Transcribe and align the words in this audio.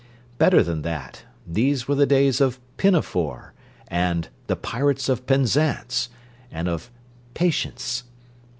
Better 0.39 0.63
than 0.63 0.81
that, 0.81 1.25
these 1.45 1.87
were 1.87 1.93
the 1.93 2.07
days 2.07 2.41
of 2.41 2.59
"Pinafore" 2.77 3.53
and 3.87 4.29
"The 4.47 4.55
Pirates 4.55 5.07
of 5.09 5.27
Penzance" 5.27 6.09
and 6.51 6.67
of 6.67 6.89
"Patience." 7.35 8.05